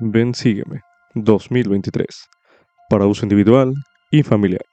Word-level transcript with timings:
Ven 0.00 0.34
Sígueme 0.34 0.80
2023 1.14 2.28
para 2.90 3.06
uso 3.06 3.24
individual 3.24 3.72
y 4.10 4.24
familiar. 4.24 4.64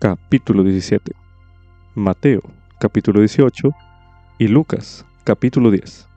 Capítulo 0.00 0.64
17. 0.64 1.12
Mateo 1.94 2.42
capítulo 2.80 3.20
18 3.20 3.70
y 4.38 4.48
Lucas 4.48 5.06
capítulo 5.22 5.70
10. 5.70 6.08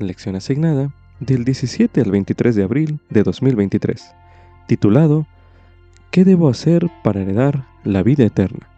Lección 0.00 0.34
asignada 0.34 0.92
del 1.20 1.44
17 1.44 2.00
al 2.00 2.10
23 2.10 2.56
de 2.56 2.64
abril 2.64 2.98
de 3.08 3.22
2023, 3.22 4.12
titulado 4.66 5.28
¿Qué 6.10 6.24
debo 6.24 6.48
hacer 6.48 6.90
para 7.04 7.20
heredar 7.20 7.68
la 7.84 8.02
vida 8.02 8.24
eterna? 8.24 8.68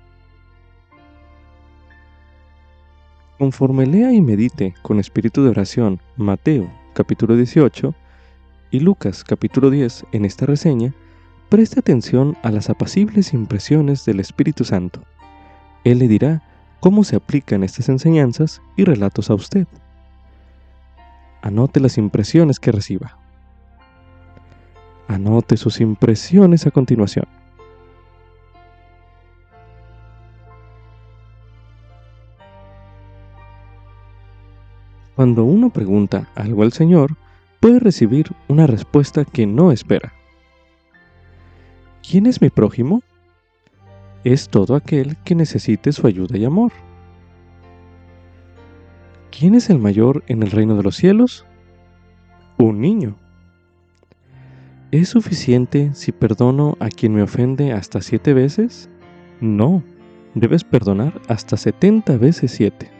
Conforme 3.39 3.87
lea 3.87 4.13
y 4.13 4.21
medite 4.21 4.75
con 4.83 5.01
espíritu 5.01 5.43
de 5.43 5.49
oración 5.49 5.99
Mateo 6.19 6.71
capítulo 6.93 7.37
18 7.37 7.95
y 8.73 8.81
Lucas 8.81 9.23
capítulo 9.23 9.69
10 9.69 10.07
en 10.13 10.25
esta 10.25 10.47
reseña, 10.47 10.95
preste 11.51 11.79
atención 11.79 12.39
a 12.43 12.51
las 12.51 12.71
apacibles 12.71 13.35
impresiones 13.35 14.07
del 14.07 14.19
Espíritu 14.19 14.65
Santo. 14.65 15.03
Él 15.85 15.99
le 15.99 16.09
dirá 16.09 16.43
cómo 16.81 17.05
se 17.05 17.17
aplican 17.17 17.65
estas 17.65 17.91
enseñanzas 17.91 18.63
y 18.75 18.85
relatos 18.85 19.29
a 19.29 19.35
usted. 19.35 19.67
Anote 21.43 21.81
las 21.81 21.99
impresiones 21.99 22.59
que 22.59 22.73
reciba. 22.73 23.19
Anote 25.07 25.59
sus 25.59 25.79
impresiones 25.83 26.67
a 26.67 26.71
continuación. 26.71 27.27
Cuando 35.15 35.45
uno 35.45 35.69
pregunta 35.69 36.31
algo 36.35 36.63
al 36.63 36.73
Señor, 36.73 37.19
puede 37.63 37.79
recibir 37.79 38.27
una 38.49 38.67
respuesta 38.67 39.25
que 39.25 39.47
no 39.47 39.71
espera. 39.71 40.13
¿Quién 42.03 42.27
es 42.27 42.43
mi 42.43 42.51
prójimo? 42.51 43.03
Es 44.25 44.49
todo 44.49 44.75
aquel 44.75 45.17
que 45.19 45.37
necesite 45.37 45.93
su 45.93 46.09
ayuda 46.09 46.37
y 46.37 46.45
amor. 46.45 46.73
¿Quién 49.31 49.55
es 49.55 49.71
el 49.71 49.79
mayor 49.79 50.25
en 50.27 50.43
el 50.43 50.51
reino 50.51 50.77
de 50.77 50.83
los 50.83 50.97
cielos? 50.97 51.47
Un 52.59 52.81
niño. 52.81 53.15
¿Es 54.91 55.11
suficiente 55.11 55.95
si 55.95 56.11
perdono 56.11 56.77
a 56.81 56.89
quien 56.89 57.15
me 57.15 57.23
ofende 57.23 57.73
hasta 57.73 58.03
siete 58.03 58.35
veces? 58.35 58.91
No, 59.41 59.85
debes 60.35 60.65
perdonar 60.65 61.21
hasta 61.29 61.57
setenta 61.57 62.17
veces 62.17 62.51
siete. 62.51 62.91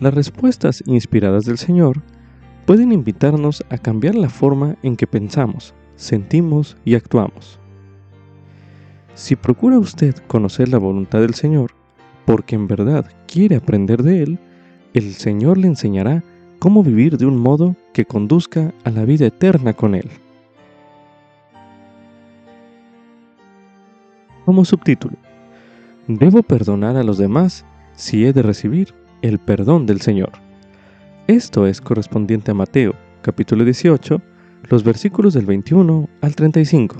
Las 0.00 0.12
respuestas 0.12 0.82
inspiradas 0.86 1.44
del 1.44 1.58
Señor 1.58 2.02
pueden 2.66 2.92
invitarnos 2.92 3.64
a 3.70 3.78
cambiar 3.78 4.14
la 4.14 4.28
forma 4.28 4.76
en 4.82 4.96
que 4.96 5.06
pensamos, 5.06 5.74
sentimos 5.96 6.76
y 6.84 6.94
actuamos. 6.94 7.58
Si 9.14 9.36
procura 9.36 9.78
usted 9.78 10.14
conocer 10.26 10.68
la 10.68 10.78
voluntad 10.78 11.20
del 11.20 11.34
Señor, 11.34 11.72
porque 12.24 12.54
en 12.54 12.66
verdad 12.66 13.06
quiere 13.26 13.56
aprender 13.56 14.02
de 14.02 14.22
Él, 14.22 14.38
el 14.94 15.12
Señor 15.14 15.58
le 15.58 15.68
enseñará 15.68 16.22
cómo 16.58 16.82
vivir 16.82 17.18
de 17.18 17.26
un 17.26 17.36
modo 17.36 17.76
que 17.92 18.04
conduzca 18.04 18.72
a 18.84 18.90
la 18.90 19.04
vida 19.04 19.26
eterna 19.26 19.74
con 19.74 19.94
Él. 19.94 20.08
Como 24.44 24.64
subtítulo, 24.64 25.16
Debo 26.08 26.42
perdonar 26.42 26.96
a 26.96 27.04
los 27.04 27.16
demás 27.16 27.64
si 27.94 28.26
he 28.26 28.32
de 28.32 28.42
recibir 28.42 28.92
el 29.22 29.38
perdón 29.38 29.86
del 29.86 30.00
Señor. 30.00 30.32
Esto 31.28 31.68
es 31.68 31.80
correspondiente 31.80 32.50
a 32.50 32.54
Mateo, 32.54 32.94
capítulo 33.22 33.64
18, 33.64 34.20
los 34.68 34.82
versículos 34.82 35.34
del 35.34 35.46
21 35.46 36.08
al 36.20 36.34
35, 36.34 36.96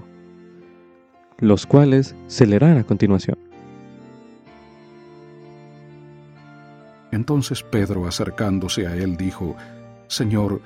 los 1.39 1.67
cuales 1.67 2.15
se 2.29 2.47
leerán 2.47 2.79
a 2.79 2.85
continuación. 2.85 3.37
Entonces 7.11 7.65
Pedro, 7.65 8.07
acercándose 8.07 8.87
a 8.87 8.95
él, 8.95 9.17
dijo, 9.17 9.57
Señor, 10.07 10.61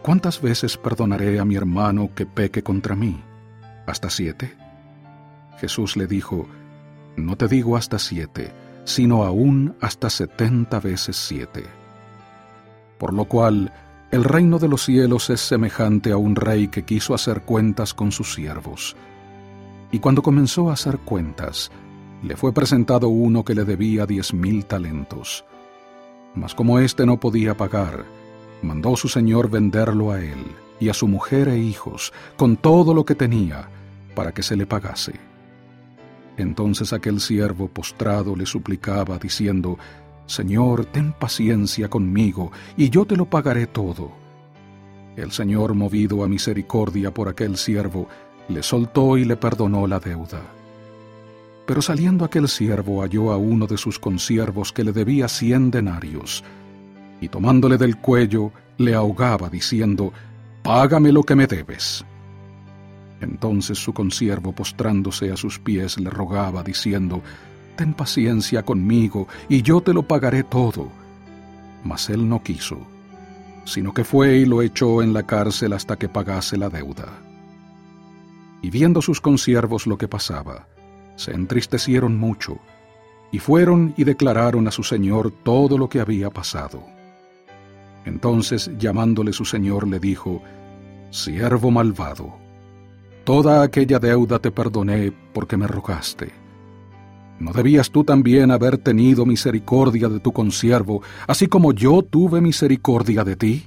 ¿cuántas 0.00 0.40
veces 0.40 0.78
perdonaré 0.78 1.38
a 1.40 1.44
mi 1.44 1.56
hermano 1.56 2.08
que 2.14 2.24
peque 2.24 2.62
contra 2.62 2.96
mí? 2.96 3.20
¿Hasta 3.86 4.08
siete? 4.08 4.56
Jesús 5.60 5.94
le 5.98 6.06
dijo, 6.06 6.48
No 7.18 7.36
te 7.36 7.48
digo 7.48 7.76
hasta 7.76 7.98
siete, 7.98 8.50
sino 8.84 9.24
aún 9.24 9.76
hasta 9.82 10.08
setenta 10.08 10.80
veces 10.80 11.16
siete. 11.16 11.77
Por 12.98 13.14
lo 13.14 13.24
cual, 13.26 13.72
el 14.10 14.24
reino 14.24 14.58
de 14.58 14.68
los 14.68 14.84
cielos 14.84 15.30
es 15.30 15.40
semejante 15.40 16.12
a 16.12 16.16
un 16.16 16.34
rey 16.34 16.68
que 16.68 16.84
quiso 16.84 17.14
hacer 17.14 17.42
cuentas 17.42 17.94
con 17.94 18.10
sus 18.10 18.34
siervos. 18.34 18.96
Y 19.92 20.00
cuando 20.00 20.22
comenzó 20.22 20.70
a 20.70 20.74
hacer 20.74 20.98
cuentas, 20.98 21.70
le 22.22 22.36
fue 22.36 22.52
presentado 22.52 23.08
uno 23.08 23.44
que 23.44 23.54
le 23.54 23.64
debía 23.64 24.06
diez 24.06 24.34
mil 24.34 24.66
talentos. 24.66 25.44
Mas 26.34 26.54
como 26.54 26.78
éste 26.78 27.06
no 27.06 27.20
podía 27.20 27.56
pagar, 27.56 28.04
mandó 28.62 28.96
su 28.96 29.08
señor 29.08 29.50
venderlo 29.50 30.10
a 30.10 30.20
él 30.20 30.44
y 30.80 30.88
a 30.88 30.94
su 30.94 31.08
mujer 31.08 31.48
e 31.48 31.58
hijos, 31.58 32.12
con 32.36 32.56
todo 32.56 32.94
lo 32.94 33.04
que 33.04 33.14
tenía, 33.14 33.68
para 34.14 34.32
que 34.32 34.42
se 34.42 34.56
le 34.56 34.66
pagase. 34.66 35.14
Entonces 36.36 36.92
aquel 36.92 37.20
siervo 37.20 37.68
postrado 37.68 38.36
le 38.36 38.46
suplicaba, 38.46 39.18
diciendo, 39.18 39.78
Señor, 40.28 40.84
ten 40.84 41.14
paciencia 41.14 41.88
conmigo, 41.88 42.52
y 42.76 42.90
yo 42.90 43.06
te 43.06 43.16
lo 43.16 43.24
pagaré 43.24 43.66
todo. 43.66 44.12
El 45.16 45.32
Señor, 45.32 45.72
movido 45.72 46.22
a 46.22 46.28
misericordia 46.28 47.12
por 47.12 47.28
aquel 47.28 47.56
siervo, 47.56 48.06
le 48.48 48.62
soltó 48.62 49.16
y 49.16 49.24
le 49.24 49.36
perdonó 49.36 49.86
la 49.86 49.98
deuda. 49.98 50.42
Pero 51.66 51.80
saliendo 51.80 52.26
aquel 52.26 52.46
siervo 52.46 53.00
halló 53.00 53.32
a 53.32 53.38
uno 53.38 53.66
de 53.66 53.78
sus 53.78 53.98
consiervos 53.98 54.70
que 54.70 54.84
le 54.84 54.92
debía 54.92 55.28
cien 55.28 55.70
denarios, 55.70 56.44
y 57.22 57.28
tomándole 57.28 57.78
del 57.78 57.96
cuello, 57.96 58.52
le 58.76 58.94
ahogaba, 58.94 59.48
diciendo, 59.48 60.12
Págame 60.62 61.10
lo 61.10 61.22
que 61.22 61.36
me 61.36 61.46
debes. 61.46 62.04
Entonces 63.22 63.78
su 63.78 63.94
consiervo, 63.94 64.52
postrándose 64.52 65.32
a 65.32 65.38
sus 65.38 65.58
pies, 65.58 65.98
le 65.98 66.10
rogaba, 66.10 66.62
diciendo, 66.62 67.22
Ten 67.78 67.94
paciencia 67.94 68.64
conmigo, 68.64 69.28
y 69.48 69.62
yo 69.62 69.80
te 69.80 69.94
lo 69.94 70.02
pagaré 70.02 70.42
todo. 70.42 70.88
Mas 71.84 72.10
él 72.10 72.28
no 72.28 72.42
quiso, 72.42 72.78
sino 73.64 73.94
que 73.94 74.02
fue 74.02 74.38
y 74.38 74.46
lo 74.46 74.62
echó 74.62 75.00
en 75.00 75.12
la 75.12 75.22
cárcel 75.22 75.72
hasta 75.72 75.94
que 75.94 76.08
pagase 76.08 76.56
la 76.56 76.70
deuda. 76.70 77.06
Y 78.62 78.70
viendo 78.70 79.00
sus 79.00 79.20
consiervos 79.20 79.86
lo 79.86 79.96
que 79.96 80.08
pasaba, 80.08 80.66
se 81.14 81.30
entristecieron 81.30 82.18
mucho, 82.18 82.58
y 83.30 83.38
fueron 83.38 83.94
y 83.96 84.02
declararon 84.02 84.66
a 84.66 84.72
su 84.72 84.82
señor 84.82 85.30
todo 85.30 85.78
lo 85.78 85.88
que 85.88 86.00
había 86.00 86.30
pasado. 86.30 86.82
Entonces, 88.04 88.72
llamándole 88.76 89.32
su 89.32 89.44
señor, 89.44 89.86
le 89.86 90.00
dijo, 90.00 90.42
Siervo 91.10 91.70
malvado, 91.70 92.34
Toda 93.22 93.62
aquella 93.62 94.00
deuda 94.00 94.40
te 94.40 94.50
perdoné 94.50 95.12
porque 95.32 95.56
me 95.56 95.68
rogaste. 95.68 96.47
¿No 97.38 97.52
debías 97.52 97.90
tú 97.90 98.02
también 98.02 98.50
haber 98.50 98.78
tenido 98.78 99.24
misericordia 99.24 100.08
de 100.08 100.18
tu 100.18 100.32
consiervo, 100.32 101.02
así 101.26 101.46
como 101.46 101.72
yo 101.72 102.02
tuve 102.02 102.40
misericordia 102.40 103.22
de 103.22 103.36
ti? 103.36 103.66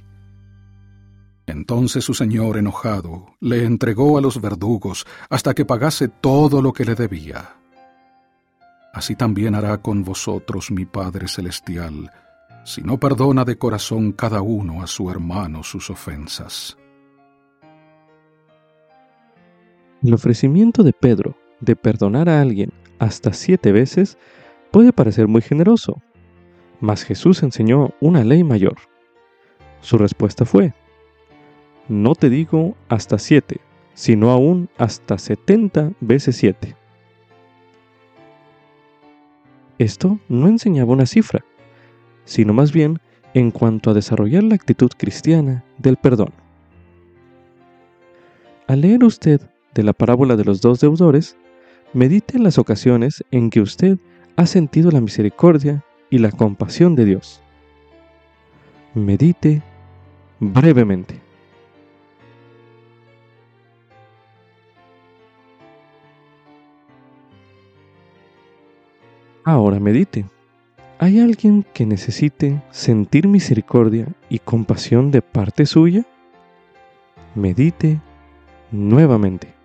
Entonces 1.46 2.04
su 2.04 2.14
señor, 2.14 2.58
enojado, 2.58 3.34
le 3.40 3.64
entregó 3.64 4.18
a 4.18 4.20
los 4.20 4.40
verdugos 4.40 5.06
hasta 5.28 5.54
que 5.54 5.64
pagase 5.64 6.08
todo 6.08 6.60
lo 6.60 6.72
que 6.72 6.84
le 6.84 6.94
debía. 6.94 7.56
Así 8.92 9.16
también 9.16 9.54
hará 9.54 9.78
con 9.78 10.04
vosotros 10.04 10.70
mi 10.70 10.84
Padre 10.84 11.26
Celestial, 11.26 12.10
si 12.64 12.82
no 12.82 12.98
perdona 12.98 13.44
de 13.44 13.56
corazón 13.56 14.12
cada 14.12 14.42
uno 14.42 14.82
a 14.82 14.86
su 14.86 15.10
hermano 15.10 15.62
sus 15.62 15.88
ofensas. 15.88 16.76
El 20.02 20.12
ofrecimiento 20.14 20.82
de 20.82 20.92
Pedro 20.92 21.36
de 21.60 21.74
perdonar 21.74 22.28
a 22.28 22.40
alguien 22.40 22.72
hasta 23.02 23.32
siete 23.32 23.72
veces 23.72 24.16
puede 24.70 24.92
parecer 24.92 25.26
muy 25.26 25.42
generoso, 25.42 26.00
mas 26.80 27.02
Jesús 27.02 27.42
enseñó 27.42 27.90
una 28.00 28.22
ley 28.22 28.44
mayor. 28.44 28.76
Su 29.80 29.98
respuesta 29.98 30.44
fue, 30.44 30.72
no 31.88 32.14
te 32.14 32.30
digo 32.30 32.76
hasta 32.88 33.18
siete, 33.18 33.60
sino 33.94 34.30
aún 34.30 34.68
hasta 34.78 35.18
setenta 35.18 35.90
veces 35.98 36.36
siete. 36.36 36.76
Esto 39.78 40.20
no 40.28 40.46
enseñaba 40.46 40.92
una 40.92 41.06
cifra, 41.06 41.44
sino 42.24 42.52
más 42.52 42.70
bien 42.70 43.00
en 43.34 43.50
cuanto 43.50 43.90
a 43.90 43.94
desarrollar 43.94 44.44
la 44.44 44.54
actitud 44.54 44.92
cristiana 44.96 45.64
del 45.76 45.96
perdón. 45.96 46.32
Al 48.68 48.82
leer 48.82 49.02
usted 49.02 49.40
de 49.74 49.82
la 49.82 49.92
parábola 49.92 50.36
de 50.36 50.44
los 50.44 50.60
dos 50.60 50.78
deudores, 50.78 51.36
medite 51.92 52.36
en 52.36 52.44
las 52.44 52.58
ocasiones 52.58 53.24
en 53.30 53.50
que 53.50 53.60
usted 53.60 53.98
ha 54.36 54.46
sentido 54.46 54.90
la 54.90 55.00
misericordia 55.00 55.84
y 56.10 56.18
la 56.18 56.30
compasión 56.30 56.94
de 56.94 57.04
Dios. 57.04 57.42
Medite, 58.94 59.62
brevemente. 60.40 61.20
Ahora 69.44 69.80
medite. 69.80 70.24
¿Hay 70.98 71.18
alguien 71.18 71.66
que 71.74 71.84
necesite 71.84 72.62
sentir 72.70 73.26
misericordia 73.26 74.06
y 74.28 74.38
compasión 74.38 75.10
de 75.10 75.20
parte 75.20 75.66
suya? 75.66 76.06
Medite 77.34 78.00
nuevamente. 78.70 79.61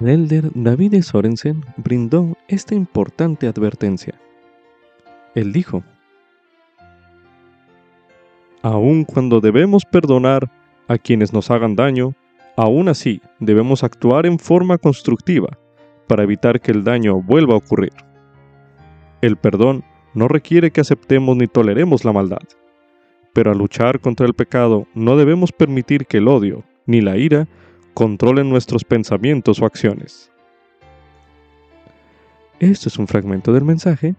El 0.00 0.28
David 0.54 1.02
Sorensen 1.02 1.64
brindó 1.76 2.36
esta 2.46 2.76
importante 2.76 3.48
advertencia. 3.48 4.14
Él 5.34 5.52
dijo, 5.52 5.82
Aun 8.62 9.04
cuando 9.04 9.40
debemos 9.40 9.84
perdonar 9.84 10.50
a 10.86 10.98
quienes 10.98 11.32
nos 11.32 11.50
hagan 11.50 11.74
daño, 11.74 12.14
aún 12.56 12.88
así 12.88 13.20
debemos 13.40 13.82
actuar 13.82 14.24
en 14.24 14.38
forma 14.38 14.78
constructiva 14.78 15.58
para 16.06 16.22
evitar 16.22 16.60
que 16.60 16.70
el 16.70 16.84
daño 16.84 17.20
vuelva 17.20 17.54
a 17.54 17.58
ocurrir. 17.58 17.92
El 19.20 19.36
perdón 19.36 19.84
no 20.14 20.28
requiere 20.28 20.70
que 20.70 20.80
aceptemos 20.80 21.36
ni 21.36 21.48
toleremos 21.48 22.04
la 22.04 22.12
maldad, 22.12 22.46
pero 23.32 23.50
al 23.50 23.58
luchar 23.58 23.98
contra 23.98 24.26
el 24.26 24.34
pecado 24.34 24.86
no 24.94 25.16
debemos 25.16 25.50
permitir 25.50 26.06
que 26.06 26.18
el 26.18 26.28
odio 26.28 26.62
ni 26.86 27.00
la 27.00 27.16
ira 27.16 27.48
controlen 27.98 28.48
nuestros 28.48 28.84
pensamientos 28.84 29.60
o 29.60 29.66
acciones. 29.66 30.30
Esto 32.60 32.88
es 32.88 32.96
un 32.96 33.08
fragmento 33.08 33.52
del 33.52 33.64
mensaje, 33.64 34.14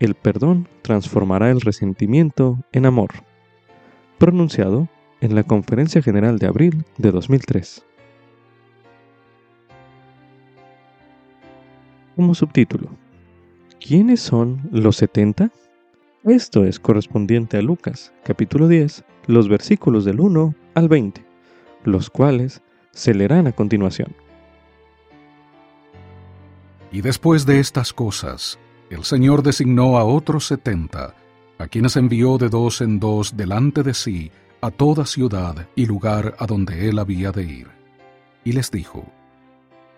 el 0.00 0.16
perdón 0.16 0.68
transformará 0.82 1.48
el 1.52 1.60
resentimiento 1.60 2.58
en 2.72 2.86
amor, 2.86 3.10
pronunciado 4.18 4.88
en 5.20 5.36
la 5.36 5.44
Conferencia 5.44 6.02
General 6.02 6.40
de 6.40 6.48
abril 6.48 6.84
de 6.98 7.12
2003. 7.12 7.86
Como 12.16 12.34
subtítulo, 12.34 12.88
¿quiénes 13.78 14.22
son 14.22 14.60
los 14.72 14.96
70? 14.96 15.52
Esto 16.24 16.64
es 16.64 16.80
correspondiente 16.80 17.58
a 17.58 17.62
Lucas, 17.62 18.12
capítulo 18.24 18.66
10, 18.66 19.04
los 19.28 19.48
versículos 19.48 20.04
del 20.04 20.18
1 20.18 20.52
al 20.74 20.88
20, 20.88 21.24
los 21.84 22.10
cuales 22.10 22.60
se 22.94 23.12
leerán 23.12 23.46
a 23.46 23.52
continuación. 23.52 24.14
Y 26.92 27.00
después 27.00 27.44
de 27.44 27.58
estas 27.58 27.92
cosas, 27.92 28.58
el 28.88 29.04
Señor 29.04 29.42
designó 29.42 29.98
a 29.98 30.04
otros 30.04 30.46
setenta, 30.46 31.14
a 31.58 31.66
quienes 31.66 31.96
envió 31.96 32.38
de 32.38 32.48
dos 32.48 32.80
en 32.80 33.00
dos 33.00 33.36
delante 33.36 33.82
de 33.82 33.94
sí 33.94 34.30
a 34.60 34.70
toda 34.70 35.04
ciudad 35.04 35.68
y 35.74 35.86
lugar 35.86 36.36
a 36.38 36.46
donde 36.46 36.88
él 36.88 36.98
había 36.98 37.32
de 37.32 37.42
ir. 37.42 37.68
Y 38.44 38.52
les 38.52 38.70
dijo, 38.70 39.04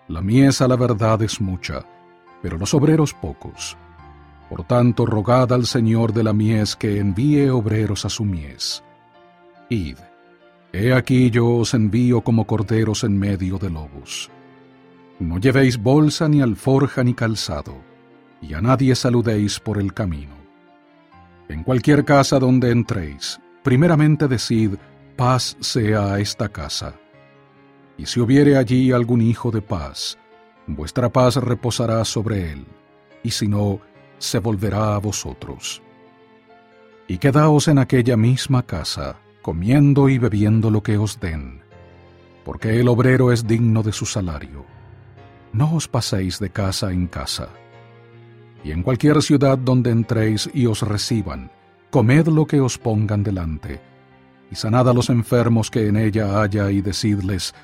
La 0.08 0.22
mies 0.22 0.60
a 0.60 0.69
la 0.69 0.76
verdad 0.76 1.22
es 1.22 1.40
mucha, 1.40 1.84
pero 2.43 2.56
los 2.56 2.72
obreros 2.75 3.12
pocos. 3.12 3.76
Por 4.48 4.64
tanto, 4.64 5.04
rogad 5.04 5.52
al 5.52 5.66
Señor 5.66 6.12
de 6.12 6.22
la 6.22 6.32
mies 6.32 6.76
que 6.76 6.98
envíe 6.98 7.48
obreros 7.50 8.04
a 8.04 8.08
su 8.08 8.25
mies. 8.25 8.82
Id 9.69 9.98
He 10.78 10.93
aquí 10.93 11.31
yo 11.31 11.55
os 11.55 11.73
envío 11.73 12.20
como 12.20 12.46
corderos 12.46 13.02
en 13.02 13.19
medio 13.19 13.56
de 13.56 13.70
lobos. 13.70 14.31
No 15.19 15.38
llevéis 15.38 15.78
bolsa 15.78 16.28
ni 16.28 16.43
alforja 16.43 17.02
ni 17.02 17.14
calzado, 17.14 17.76
y 18.43 18.52
a 18.52 18.61
nadie 18.61 18.94
saludéis 18.94 19.58
por 19.58 19.78
el 19.78 19.94
camino. 19.94 20.34
En 21.49 21.62
cualquier 21.62 22.05
casa 22.05 22.38
donde 22.38 22.73
entréis, 22.73 23.40
primeramente 23.62 24.28
decid, 24.28 24.73
paz 25.17 25.56
sea 25.61 26.19
esta 26.19 26.50
casa. 26.50 26.94
Y 27.96 28.05
si 28.05 28.20
hubiere 28.20 28.58
allí 28.58 28.93
algún 28.93 29.22
hijo 29.22 29.50
de 29.50 29.62
paz, 29.62 30.19
vuestra 30.67 31.11
paz 31.11 31.37
reposará 31.37 32.05
sobre 32.05 32.52
él, 32.52 32.67
y 33.22 33.31
si 33.31 33.49
no, 33.49 33.81
se 34.19 34.40
volverá 34.40 34.94
a 34.94 34.99
vosotros. 34.99 35.81
Y 37.08 37.17
quedaos 37.17 37.67
en 37.69 37.79
aquella 37.79 38.19
misma 38.19 38.62
casa, 38.62 39.17
comiendo 39.46 40.08
y 40.08 40.19
bebiendo 40.19 40.72
lo 40.72 40.82
que 40.82 40.98
os 40.98 41.20
den, 41.20 41.60
porque 42.44 42.81
el 42.81 42.88
obrero 42.88 43.31
es 43.31 43.46
digno 43.46 43.84
de 43.84 43.93
su 43.93 44.04
salario. 44.04 44.66
No 45.52 45.72
os 45.76 45.87
paséis 45.87 46.40
de 46.40 46.50
casa 46.50 46.90
en 46.90 47.06
casa. 47.06 47.50
Y 48.64 48.72
en 48.72 48.82
cualquier 48.82 49.22
ciudad 49.22 49.56
donde 49.56 49.93
entréis 49.93 50.50
y 50.52 50.66
os 50.66 50.82
reciban, 50.82 51.52
comed 51.93 52.26
lo 52.26 52.44
que 52.44 52.60
os 52.60 52.76
pongan 52.76 53.22
delante, 53.22 53.81
y 54.50 54.56
sanad 54.56 54.88
a 54.88 54.93
los 54.93 55.10
enfermos 55.10 55.70
que 55.70 55.87
en 55.87 55.96
ella 55.96 56.43
haya, 56.43 56.69
y 56.72 56.81
decidles, 56.81 57.54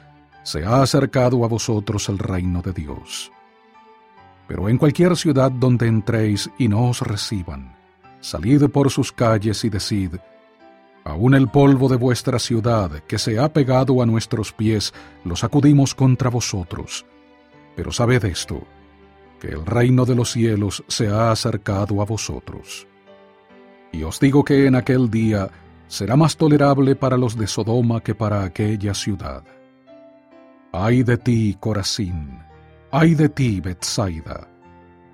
se 0.45 0.65
ha 0.65 0.83
acercado 0.83 1.45
a 1.45 1.49
vosotros 1.49 2.09
el 2.09 2.21
reino 2.21 2.63
de 2.63 2.75
Dios. 2.75 3.33
Pero 4.47 4.69
en 4.69 4.79
cualquier 4.79 5.17
ciudad 5.17 5.51
donde 5.51 5.89
entréis 5.89 6.49
y 6.59 6.69
no 6.69 6.91
os 6.91 7.01
reciban, 7.01 7.75
salid 8.21 8.69
por 8.69 8.89
sus 8.89 9.11
calles 9.11 9.65
y 9.65 9.69
decid, 9.69 10.13
Aún 11.05 11.35
el 11.35 11.49
polvo 11.49 11.89
de 11.89 11.97
vuestra 11.97 12.39
ciudad, 12.39 13.03
que 13.09 13.19
se 13.19 13.39
ha 13.39 13.53
pegado 13.53 14.03
a 14.03 14.07
nuestros 14.07 14.53
pies, 14.53 14.95
lo 15.25 15.35
sacudimos 15.35 15.95
contra 15.95 16.31
vosotros. 16.31 17.05
Pero 17.75 17.91
sabed 17.91 18.25
esto, 18.25 18.63
que 19.41 19.49
el 19.49 19.67
reino 19.67 20.05
de 20.05 20.15
los 20.15 20.31
cielos 20.31 20.85
se 20.87 21.09
ha 21.09 21.33
acercado 21.33 22.01
a 22.01 22.05
vosotros. 22.05 22.87
Y 23.91 24.05
os 24.05 24.21
digo 24.21 24.45
que 24.45 24.67
en 24.67 24.77
aquel 24.77 25.11
día 25.11 25.51
será 25.89 26.17
más 26.17 26.37
tolerable 26.37 26.95
para 26.95 27.17
los 27.17 27.37
de 27.37 27.47
Sodoma 27.47 28.01
que 28.01 28.15
para 28.15 28.45
aquella 28.45 28.95
ciudad. 28.95 29.43
Ay 30.73 31.03
de 31.03 31.19
ti, 31.19 31.57
Corazín, 31.59 32.39
ay 32.93 33.15
de 33.15 33.29
ti, 33.29 33.61
Bethsaida, 33.61 34.49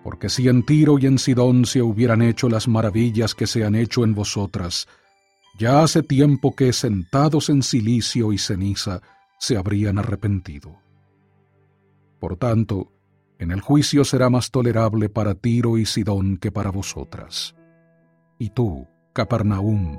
porque 0.04 0.28
si 0.28 0.48
en 0.48 0.62
Tiro 0.62 0.98
y 0.98 1.06
en 1.06 1.18
Sidón 1.18 1.64
se 1.64 1.82
hubieran 1.82 2.22
hecho 2.22 2.48
las 2.48 2.68
maravillas 2.68 3.34
que 3.34 3.46
se 3.46 3.64
han 3.64 3.74
hecho 3.74 4.04
en 4.04 4.14
vosotras, 4.14 4.86
ya 5.58 5.82
hace 5.82 6.02
tiempo 6.02 6.54
que, 6.54 6.72
sentados 6.72 7.48
en 7.48 7.62
silicio 7.62 8.32
y 8.32 8.38
ceniza, 8.38 9.02
se 9.38 9.56
habrían 9.56 9.98
arrepentido. 9.98 10.78
Por 12.20 12.36
tanto, 12.36 12.92
en 13.38 13.50
el 13.50 13.60
juicio 13.60 14.04
será 14.04 14.30
más 14.30 14.50
tolerable 14.50 15.08
para 15.08 15.34
Tiro 15.34 15.76
y 15.76 15.84
Sidón 15.84 16.36
que 16.38 16.52
para 16.52 16.70
vosotras. 16.70 17.56
Y 18.38 18.50
tú, 18.50 18.86
Capernaum, 19.12 19.98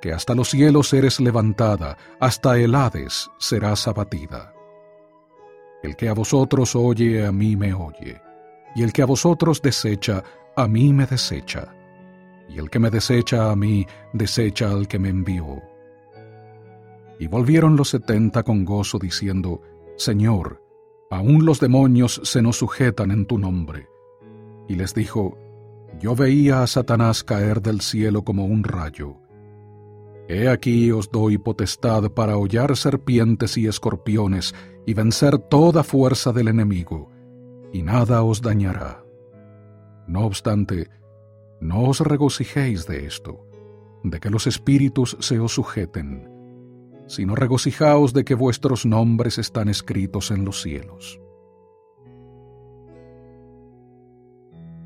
que 0.00 0.12
hasta 0.12 0.34
los 0.34 0.50
cielos 0.50 0.92
eres 0.92 1.20
levantada, 1.20 1.96
hasta 2.20 2.58
el 2.58 2.74
Hades 2.74 3.30
serás 3.38 3.88
abatida. 3.88 4.52
El 5.82 5.96
que 5.96 6.08
a 6.08 6.12
vosotros 6.12 6.76
oye, 6.76 7.26
a 7.26 7.32
mí 7.32 7.56
me 7.56 7.72
oye, 7.72 8.20
y 8.74 8.82
el 8.82 8.92
que 8.92 9.02
a 9.02 9.06
vosotros 9.06 9.62
desecha, 9.62 10.22
a 10.54 10.68
mí 10.68 10.92
me 10.92 11.06
desecha 11.06 11.74
y 12.54 12.58
el 12.58 12.68
que 12.70 12.78
me 12.78 12.90
desecha 12.90 13.50
a 13.50 13.56
mí, 13.56 13.86
desecha 14.12 14.70
al 14.70 14.86
que 14.88 14.98
me 14.98 15.08
envió. 15.08 15.62
Y 17.18 17.26
volvieron 17.26 17.76
los 17.76 17.90
setenta 17.90 18.42
con 18.42 18.64
gozo 18.64 18.98
diciendo, 18.98 19.62
Señor, 19.96 20.62
aún 21.10 21.44
los 21.46 21.60
demonios 21.60 22.20
se 22.24 22.42
nos 22.42 22.56
sujetan 22.56 23.10
en 23.10 23.26
tu 23.26 23.38
nombre. 23.38 23.88
Y 24.68 24.74
les 24.74 24.94
dijo, 24.94 25.38
Yo 26.00 26.14
veía 26.14 26.62
a 26.62 26.66
Satanás 26.66 27.24
caer 27.24 27.62
del 27.62 27.80
cielo 27.80 28.22
como 28.24 28.44
un 28.44 28.64
rayo. 28.64 29.16
He 30.28 30.48
aquí 30.48 30.90
os 30.90 31.10
doy 31.10 31.38
potestad 31.38 32.10
para 32.10 32.36
hollar 32.36 32.76
serpientes 32.76 33.56
y 33.56 33.66
escorpiones 33.66 34.54
y 34.86 34.94
vencer 34.94 35.38
toda 35.38 35.82
fuerza 35.82 36.32
del 36.32 36.48
enemigo, 36.48 37.10
y 37.72 37.82
nada 37.82 38.22
os 38.22 38.40
dañará. 38.40 39.04
No 40.06 40.26
obstante, 40.26 40.88
no 41.62 41.84
os 41.84 42.00
regocijéis 42.00 42.86
de 42.88 43.06
esto, 43.06 43.46
de 44.02 44.18
que 44.18 44.30
los 44.30 44.48
espíritus 44.48 45.16
se 45.20 45.38
os 45.38 45.52
sujeten, 45.52 46.28
sino 47.06 47.36
regocijaos 47.36 48.12
de 48.12 48.24
que 48.24 48.34
vuestros 48.34 48.84
nombres 48.84 49.38
están 49.38 49.68
escritos 49.68 50.32
en 50.32 50.44
los 50.44 50.60
cielos. 50.60 51.20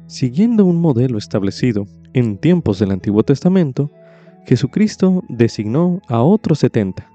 Siguiendo 0.06 0.66
un 0.66 0.80
modelo 0.80 1.16
establecido 1.16 1.86
en 2.12 2.36
tiempos 2.36 2.78
del 2.78 2.90
Antiguo 2.90 3.22
Testamento, 3.22 3.90
Jesucristo 4.44 5.22
designó 5.28 6.00
a 6.08 6.20
otros 6.20 6.58
setenta, 6.58 7.10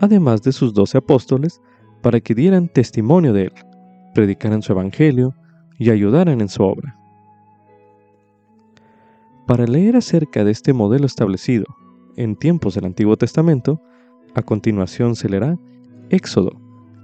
además 0.00 0.42
de 0.42 0.52
sus 0.52 0.72
doce 0.72 0.98
apóstoles, 0.98 1.60
para 2.02 2.20
que 2.20 2.34
dieran 2.34 2.68
testimonio 2.68 3.34
de 3.34 3.42
él, 3.44 3.52
predicaran 4.14 4.62
su 4.62 4.72
evangelio 4.72 5.34
y 5.78 5.90
ayudaran 5.90 6.40
en 6.40 6.48
su 6.48 6.62
obra. 6.62 6.96
Para 9.46 9.66
leer 9.66 9.96
acerca 9.96 10.44
de 10.44 10.50
este 10.50 10.72
modelo 10.72 11.06
establecido 11.06 11.66
en 12.16 12.36
tiempos 12.36 12.74
del 12.74 12.86
Antiguo 12.86 13.16
Testamento, 13.16 13.80
a 14.34 14.42
continuación 14.42 15.14
se 15.14 15.28
leerá 15.28 15.56
Éxodo, 16.10 16.52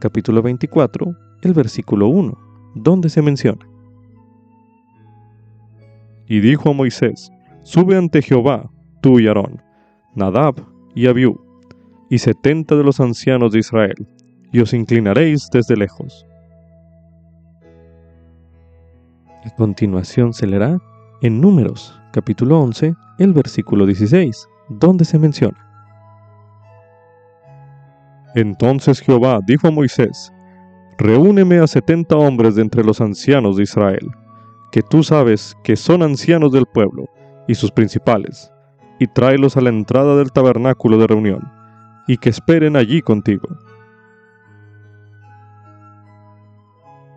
capítulo 0.00 0.42
24, 0.42 1.14
el 1.42 1.54
versículo 1.54 2.08
1, 2.08 2.38
donde 2.74 3.08
se 3.08 3.22
menciona. 3.22 3.66
y 6.32 6.40
dijo 6.40 6.70
a 6.70 6.72
Moisés, 6.72 7.30
Sube 7.62 7.94
ante 7.94 8.22
Jehová, 8.22 8.70
tú 9.02 9.20
y 9.20 9.26
Aarón, 9.26 9.62
Nadab 10.14 10.54
y 10.94 11.06
Abiú, 11.06 11.38
y 12.08 12.18
setenta 12.18 12.74
de 12.74 12.82
los 12.82 13.00
ancianos 13.00 13.52
de 13.52 13.58
Israel, 13.58 14.08
y 14.50 14.60
os 14.60 14.72
inclinaréis 14.72 15.48
desde 15.52 15.76
lejos. 15.76 16.26
A 19.44 19.50
continuación 19.56 20.32
se 20.32 20.46
leerá 20.46 20.78
en 21.20 21.40
Números, 21.40 22.01
capítulo 22.12 22.60
11, 22.60 22.94
el 23.18 23.32
versículo 23.32 23.86
16, 23.86 24.48
donde 24.68 25.04
se 25.04 25.18
menciona. 25.18 25.58
Entonces 28.34 29.00
Jehová 29.00 29.40
dijo 29.44 29.66
a 29.66 29.70
Moisés, 29.70 30.32
Reúneme 30.98 31.58
a 31.58 31.66
setenta 31.66 32.16
hombres 32.16 32.54
de 32.54 32.62
entre 32.62 32.84
los 32.84 33.00
ancianos 33.00 33.56
de 33.56 33.64
Israel, 33.64 34.10
que 34.70 34.82
tú 34.82 35.02
sabes 35.02 35.56
que 35.64 35.74
son 35.74 36.02
ancianos 36.02 36.52
del 36.52 36.66
pueblo, 36.66 37.08
y 37.48 37.54
sus 37.54 37.72
principales, 37.72 38.52
y 38.98 39.06
tráelos 39.08 39.56
a 39.56 39.60
la 39.60 39.70
entrada 39.70 40.14
del 40.16 40.30
tabernáculo 40.30 40.98
de 40.98 41.06
reunión, 41.06 41.50
y 42.06 42.18
que 42.18 42.28
esperen 42.28 42.76
allí 42.76 43.02
contigo. 43.02 43.48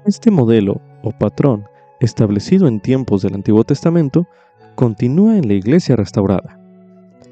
Este 0.06 0.32
modelo 0.32 0.82
o 1.04 1.12
patrón 1.12 1.66
establecido 2.00 2.68
en 2.68 2.80
tiempos 2.80 3.22
del 3.22 3.36
Antiguo 3.36 3.64
Testamento, 3.64 4.28
continúa 4.76 5.38
en 5.38 5.48
la 5.48 5.54
iglesia 5.54 5.96
restaurada. 5.96 6.60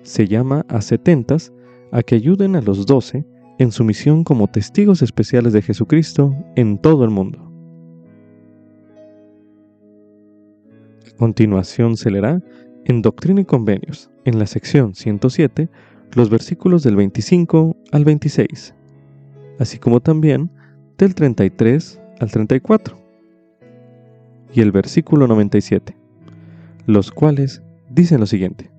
Se 0.01 0.27
llama 0.27 0.65
a 0.67 0.81
setentas 0.81 1.53
a 1.91 2.01
que 2.01 2.15
ayuden 2.15 2.55
a 2.55 2.61
los 2.61 2.85
doce 2.85 3.25
en 3.59 3.71
su 3.71 3.83
misión 3.83 4.23
como 4.23 4.47
testigos 4.47 5.01
especiales 5.01 5.53
de 5.53 5.61
Jesucristo 5.61 6.35
en 6.55 6.77
todo 6.77 7.03
el 7.03 7.11
mundo. 7.11 7.39
A 11.07 11.17
continuación 11.17 11.95
se 11.95 12.09
leerá 12.09 12.41
en 12.85 13.01
Doctrina 13.01 13.41
y 13.41 13.45
Convenios, 13.45 14.09
en 14.25 14.39
la 14.39 14.47
sección 14.47 14.95
107, 14.95 15.69
los 16.15 16.29
versículos 16.29 16.83
del 16.83 16.95
25 16.95 17.75
al 17.91 18.05
26, 18.05 18.73
así 19.59 19.77
como 19.77 20.01
también 20.01 20.49
del 20.97 21.15
33 21.15 22.01
al 22.19 22.31
34 22.31 22.97
y 24.53 24.61
el 24.61 24.71
versículo 24.71 25.27
97, 25.27 25.95
los 26.85 27.11
cuales 27.11 27.63
dicen 27.89 28.19
lo 28.19 28.25
siguiente. 28.25 28.71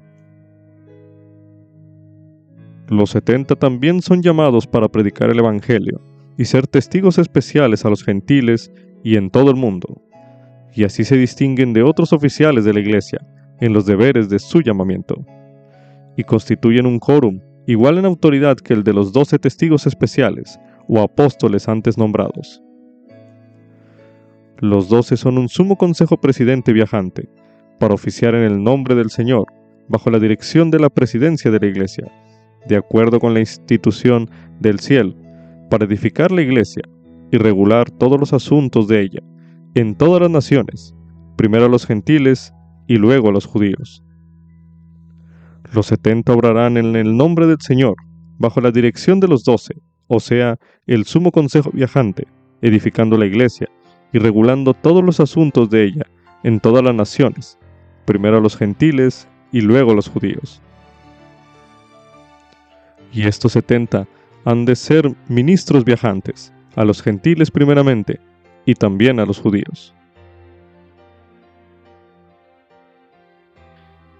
Los 2.88 3.10
setenta 3.10 3.56
también 3.56 4.02
son 4.02 4.22
llamados 4.22 4.66
para 4.66 4.88
predicar 4.88 5.30
el 5.30 5.38
Evangelio 5.38 6.00
y 6.36 6.44
ser 6.44 6.66
testigos 6.66 7.18
especiales 7.18 7.84
a 7.84 7.90
los 7.90 8.04
gentiles 8.04 8.70
y 9.02 9.16
en 9.16 9.30
todo 9.30 9.50
el 9.50 9.56
mundo, 9.56 10.02
y 10.74 10.84
así 10.84 11.04
se 11.04 11.16
distinguen 11.16 11.72
de 11.72 11.82
otros 11.82 12.12
oficiales 12.12 12.64
de 12.64 12.74
la 12.74 12.80
Iglesia 12.80 13.20
en 13.60 13.72
los 13.72 13.86
deberes 13.86 14.28
de 14.28 14.38
su 14.38 14.60
llamamiento, 14.60 15.24
y 16.16 16.24
constituyen 16.24 16.86
un 16.86 16.98
quórum 16.98 17.40
igual 17.66 17.98
en 17.98 18.04
autoridad 18.04 18.56
que 18.56 18.74
el 18.74 18.84
de 18.84 18.92
los 18.92 19.12
doce 19.12 19.38
testigos 19.38 19.86
especiales 19.86 20.58
o 20.88 21.00
apóstoles 21.00 21.68
antes 21.68 21.96
nombrados. 21.96 22.62
Los 24.58 24.88
doce 24.88 25.16
son 25.16 25.38
un 25.38 25.48
sumo 25.48 25.76
consejo 25.76 26.20
presidente 26.20 26.72
viajante, 26.72 27.28
para 27.78 27.94
oficiar 27.94 28.34
en 28.34 28.42
el 28.42 28.62
nombre 28.62 28.94
del 28.94 29.10
Señor, 29.10 29.46
bajo 29.88 30.10
la 30.10 30.18
dirección 30.18 30.70
de 30.70 30.78
la 30.78 30.90
presidencia 30.90 31.50
de 31.50 31.60
la 31.60 31.66
Iglesia, 31.66 32.10
de 32.66 32.76
acuerdo 32.76 33.20
con 33.20 33.34
la 33.34 33.40
institución 33.40 34.30
del 34.60 34.80
cielo, 34.80 35.14
para 35.70 35.84
edificar 35.84 36.30
la 36.30 36.42
Iglesia 36.42 36.82
y 37.30 37.36
regular 37.36 37.90
todos 37.90 38.18
los 38.18 38.32
asuntos 38.32 38.88
de 38.88 39.02
ella, 39.02 39.20
en 39.74 39.94
todas 39.94 40.22
las 40.22 40.30
naciones, 40.30 40.94
primero 41.36 41.66
a 41.66 41.68
los 41.68 41.86
gentiles 41.86 42.52
y 42.86 42.96
luego 42.96 43.28
a 43.28 43.32
los 43.32 43.46
judíos. 43.46 44.02
Los 45.72 45.86
setenta 45.86 46.32
obrarán 46.32 46.76
en 46.76 46.94
el 46.94 47.16
nombre 47.16 47.46
del 47.46 47.60
Señor, 47.60 47.96
bajo 48.38 48.60
la 48.60 48.70
dirección 48.70 49.20
de 49.20 49.28
los 49.28 49.44
doce, 49.44 49.74
o 50.06 50.20
sea, 50.20 50.56
el 50.86 51.04
sumo 51.04 51.32
consejo 51.32 51.70
viajante, 51.72 52.26
edificando 52.62 53.16
la 53.16 53.26
Iglesia 53.26 53.68
y 54.12 54.18
regulando 54.18 54.74
todos 54.74 55.02
los 55.02 55.18
asuntos 55.18 55.68
de 55.70 55.84
ella 55.84 56.06
en 56.44 56.60
todas 56.60 56.84
las 56.84 56.94
naciones, 56.94 57.58
primero 58.04 58.38
a 58.38 58.40
los 58.40 58.56
gentiles 58.56 59.28
y 59.52 59.60
luego 59.60 59.92
a 59.92 59.94
los 59.94 60.08
judíos. 60.08 60.60
Y 63.12 63.26
estos 63.26 63.52
setenta 63.52 64.06
han 64.44 64.64
de 64.64 64.76
ser 64.76 65.14
ministros 65.28 65.84
viajantes, 65.84 66.52
a 66.76 66.84
los 66.84 67.02
gentiles 67.02 67.50
primeramente, 67.50 68.20
y 68.66 68.74
también 68.74 69.20
a 69.20 69.26
los 69.26 69.38
judíos. 69.38 69.94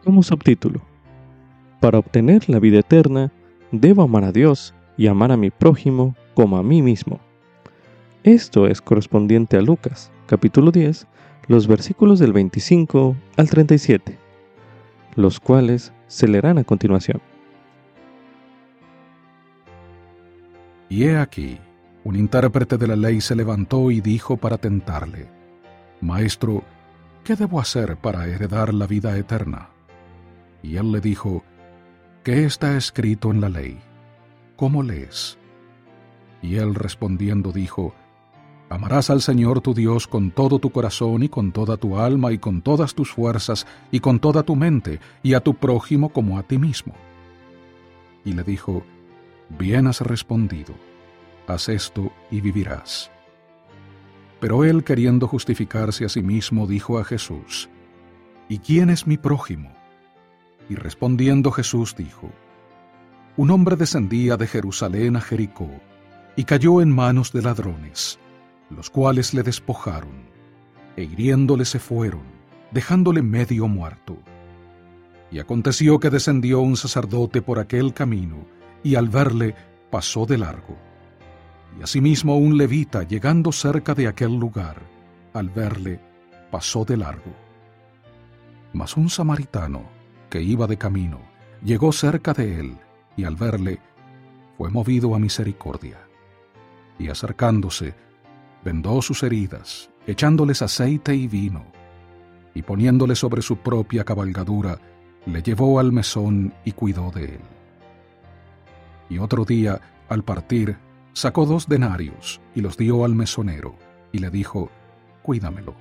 Como 0.04 0.22
subtítulo, 0.22 0.82
para 1.80 1.98
obtener 1.98 2.48
la 2.48 2.58
vida 2.58 2.78
eterna, 2.78 3.32
debo 3.72 4.02
amar 4.02 4.24
a 4.24 4.32
Dios 4.32 4.74
y 4.96 5.06
amar 5.06 5.32
a 5.32 5.36
mi 5.36 5.50
prójimo 5.50 6.14
como 6.34 6.56
a 6.56 6.62
mí 6.62 6.82
mismo. 6.82 7.20
Esto 8.22 8.66
es 8.66 8.80
correspondiente 8.80 9.56
a 9.56 9.62
Lucas, 9.62 10.10
capítulo 10.26 10.70
10, 10.70 11.06
los 11.46 11.66
versículos 11.66 12.18
del 12.18 12.32
25 12.32 13.16
al 13.36 13.50
37, 13.50 14.18
los 15.16 15.40
cuales 15.40 15.92
se 16.06 16.28
leerán 16.28 16.58
a 16.58 16.64
continuación. 16.64 17.20
Y 20.88 21.04
he 21.04 21.16
aquí, 21.16 21.58
un 22.04 22.16
intérprete 22.16 22.78
de 22.78 22.86
la 22.86 22.96
ley 22.96 23.20
se 23.20 23.34
levantó 23.34 23.90
y 23.90 24.00
dijo 24.00 24.36
para 24.36 24.58
tentarle, 24.58 25.28
Maestro, 26.00 26.62
¿qué 27.24 27.36
debo 27.36 27.60
hacer 27.60 27.96
para 27.96 28.26
heredar 28.26 28.72
la 28.72 28.86
vida 28.86 29.16
eterna? 29.16 29.70
Y 30.62 30.76
él 30.76 30.92
le 30.92 31.00
dijo, 31.00 31.42
¿qué 32.22 32.44
está 32.44 32.76
escrito 32.76 33.30
en 33.30 33.40
la 33.40 33.48
ley? 33.48 33.78
¿Cómo 34.56 34.82
lees? 34.82 35.38
Y 36.42 36.56
él 36.56 36.74
respondiendo 36.74 37.52
dijo, 37.52 37.94
Amarás 38.74 39.08
al 39.08 39.22
Señor 39.22 39.60
tu 39.60 39.72
Dios 39.72 40.08
con 40.08 40.32
todo 40.32 40.58
tu 40.58 40.70
corazón 40.70 41.22
y 41.22 41.28
con 41.28 41.52
toda 41.52 41.76
tu 41.76 41.96
alma 41.96 42.32
y 42.32 42.38
con 42.38 42.60
todas 42.60 42.92
tus 42.92 43.12
fuerzas 43.12 43.68
y 43.92 44.00
con 44.00 44.18
toda 44.18 44.42
tu 44.42 44.56
mente 44.56 44.98
y 45.22 45.34
a 45.34 45.40
tu 45.40 45.54
prójimo 45.54 46.08
como 46.08 46.40
a 46.40 46.42
ti 46.42 46.58
mismo. 46.58 46.92
Y 48.24 48.32
le 48.32 48.42
dijo, 48.42 48.82
Bien 49.48 49.86
has 49.86 50.00
respondido, 50.00 50.74
haz 51.46 51.68
esto 51.68 52.10
y 52.32 52.40
vivirás. 52.40 53.12
Pero 54.40 54.64
él, 54.64 54.82
queriendo 54.82 55.28
justificarse 55.28 56.04
a 56.04 56.08
sí 56.08 56.24
mismo, 56.24 56.66
dijo 56.66 56.98
a 56.98 57.04
Jesús, 57.04 57.68
¿Y 58.48 58.58
quién 58.58 58.90
es 58.90 59.06
mi 59.06 59.18
prójimo? 59.18 59.70
Y 60.68 60.74
respondiendo 60.74 61.52
Jesús 61.52 61.94
dijo, 61.96 62.28
Un 63.36 63.52
hombre 63.52 63.76
descendía 63.76 64.36
de 64.36 64.48
Jerusalén 64.48 65.14
a 65.14 65.20
Jericó 65.20 65.70
y 66.34 66.42
cayó 66.42 66.80
en 66.82 66.90
manos 66.90 67.32
de 67.32 67.40
ladrones 67.40 68.18
los 68.70 68.90
cuales 68.90 69.34
le 69.34 69.42
despojaron, 69.42 70.28
e 70.96 71.04
hiriéndole 71.04 71.64
se 71.64 71.78
fueron, 71.78 72.22
dejándole 72.70 73.22
medio 73.22 73.68
muerto. 73.68 74.18
Y 75.30 75.38
aconteció 75.38 75.98
que 75.98 76.10
descendió 76.10 76.60
un 76.60 76.76
sacerdote 76.76 77.42
por 77.42 77.58
aquel 77.58 77.92
camino, 77.92 78.46
y 78.82 78.94
al 78.94 79.08
verle 79.08 79.54
pasó 79.90 80.26
de 80.26 80.38
largo. 80.38 80.76
Y 81.78 81.82
asimismo 81.82 82.36
un 82.36 82.56
levita, 82.56 83.02
llegando 83.02 83.50
cerca 83.52 83.94
de 83.94 84.06
aquel 84.06 84.36
lugar, 84.36 84.82
al 85.32 85.48
verle, 85.50 86.00
pasó 86.50 86.84
de 86.84 86.96
largo. 86.96 87.32
Mas 88.72 88.96
un 88.96 89.08
samaritano, 89.08 89.82
que 90.30 90.42
iba 90.42 90.66
de 90.66 90.76
camino, 90.76 91.20
llegó 91.64 91.92
cerca 91.92 92.32
de 92.32 92.60
él, 92.60 92.78
y 93.16 93.24
al 93.24 93.36
verle, 93.36 93.80
fue 94.56 94.70
movido 94.70 95.14
a 95.14 95.18
misericordia. 95.18 95.98
Y 96.98 97.08
acercándose, 97.08 97.94
vendó 98.64 99.02
sus 99.02 99.22
heridas, 99.22 99.90
echándoles 100.06 100.62
aceite 100.62 101.14
y 101.14 101.28
vino, 101.28 101.64
y 102.54 102.62
poniéndole 102.62 103.14
sobre 103.14 103.42
su 103.42 103.58
propia 103.58 104.04
cabalgadura, 104.04 104.78
le 105.26 105.42
llevó 105.42 105.78
al 105.78 105.92
mesón 105.92 106.54
y 106.64 106.72
cuidó 106.72 107.10
de 107.10 107.24
él. 107.26 107.40
Y 109.10 109.18
otro 109.18 109.44
día, 109.44 109.80
al 110.08 110.24
partir, 110.24 110.76
sacó 111.12 111.46
dos 111.46 111.68
denarios 111.68 112.40
y 112.54 112.60
los 112.60 112.76
dio 112.76 113.04
al 113.04 113.14
mesonero, 113.14 113.74
y 114.12 114.18
le 114.18 114.30
dijo, 114.30 114.70
Cuídamelo, 115.22 115.74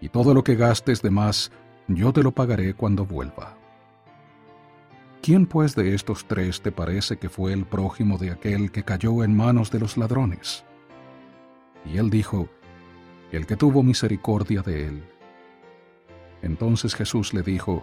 y 0.00 0.08
todo 0.08 0.34
lo 0.34 0.44
que 0.44 0.56
gastes 0.56 1.02
de 1.02 1.10
más, 1.10 1.50
yo 1.88 2.12
te 2.12 2.22
lo 2.22 2.32
pagaré 2.32 2.74
cuando 2.74 3.06
vuelva. 3.06 3.56
¿Quién 5.22 5.46
pues 5.46 5.76
de 5.76 5.94
estos 5.94 6.24
tres 6.26 6.62
te 6.62 6.72
parece 6.72 7.16
que 7.16 7.28
fue 7.28 7.52
el 7.52 7.64
prójimo 7.64 8.18
de 8.18 8.32
aquel 8.32 8.72
que 8.72 8.82
cayó 8.82 9.22
en 9.22 9.36
manos 9.36 9.70
de 9.70 9.78
los 9.78 9.96
ladrones? 9.96 10.64
Y 11.84 11.98
él 11.98 12.10
dijo, 12.10 12.48
El 13.30 13.46
que 13.46 13.56
tuvo 13.56 13.82
misericordia 13.82 14.62
de 14.62 14.88
él. 14.88 15.02
Entonces 16.42 16.94
Jesús 16.94 17.34
le 17.34 17.42
dijo, 17.42 17.82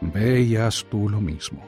Ve 0.00 0.42
y 0.42 0.56
haz 0.56 0.84
tú 0.90 1.08
lo 1.08 1.20
mismo. 1.20 1.62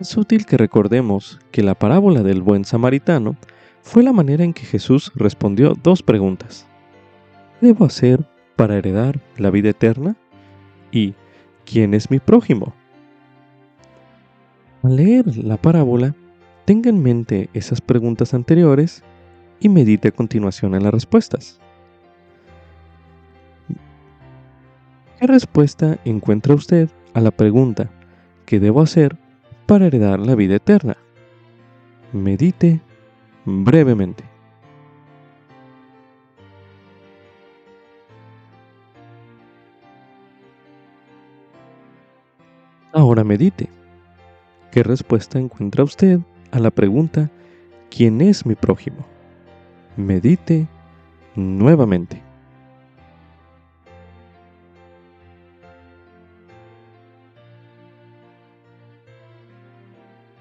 Es 0.00 0.16
útil 0.16 0.46
que 0.46 0.56
recordemos 0.56 1.40
que 1.50 1.62
la 1.62 1.74
parábola 1.74 2.22
del 2.22 2.40
buen 2.40 2.64
samaritano 2.64 3.36
fue 3.82 4.02
la 4.02 4.12
manera 4.12 4.44
en 4.44 4.52
que 4.52 4.64
Jesús 4.64 5.10
respondió 5.14 5.74
dos 5.74 6.02
preguntas. 6.02 6.66
debo 7.60 7.84
hacer 7.84 8.24
para 8.54 8.76
heredar 8.76 9.20
la 9.36 9.50
vida 9.50 9.70
eterna? 9.70 10.16
¿Y 10.92 11.14
quién 11.64 11.94
es 11.94 12.10
mi 12.10 12.18
prójimo? 12.20 12.74
Al 14.82 14.96
leer 14.96 15.36
la 15.36 15.56
parábola, 15.56 16.14
tenga 16.68 16.90
en 16.90 17.02
mente 17.02 17.48
esas 17.54 17.80
preguntas 17.80 18.34
anteriores 18.34 19.02
y 19.58 19.70
medite 19.70 20.08
a 20.08 20.12
continuación 20.12 20.74
en 20.74 20.82
las 20.82 20.92
respuestas. 20.92 21.58
¿Qué 25.18 25.26
respuesta 25.26 25.98
encuentra 26.04 26.54
usted 26.54 26.90
a 27.14 27.22
la 27.22 27.30
pregunta 27.30 27.88
¿qué 28.44 28.60
debo 28.60 28.82
hacer 28.82 29.16
para 29.64 29.86
heredar 29.86 30.20
la 30.20 30.34
vida 30.34 30.56
eterna? 30.56 30.98
Medite 32.12 32.82
brevemente. 33.46 34.24
Ahora 42.92 43.24
medite. 43.24 43.70
¿Qué 44.70 44.82
respuesta 44.82 45.38
encuentra 45.38 45.82
usted 45.82 46.20
a 46.50 46.58
la 46.58 46.70
pregunta 46.70 47.30
¿quién 47.90 48.20
es 48.20 48.46
mi 48.46 48.54
prójimo? 48.54 49.06
Medite 49.96 50.66
nuevamente. 51.34 52.22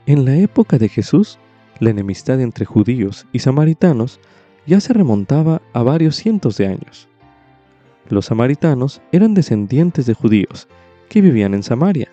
En 0.06 0.24
la 0.24 0.36
época 0.36 0.78
de 0.78 0.88
Jesús, 0.88 1.38
la 1.80 1.90
enemistad 1.90 2.40
entre 2.40 2.66
judíos 2.66 3.28
y 3.34 3.40
samaritanos 3.40 4.22
ya 4.66 4.80
se 4.80 4.94
remontaba 4.94 5.62
a 5.74 5.84
varios 5.84 6.16
cientos 6.16 6.58
de 6.58 6.68
años. 6.68 7.10
Los 8.10 8.28
samaritanos 8.28 9.02
eran 9.12 9.34
descendientes 9.34 10.06
de 10.06 10.14
judíos 10.14 10.68
que 11.10 11.22
vivían 11.22 11.54
en 11.54 11.64
Samaria 11.64 12.08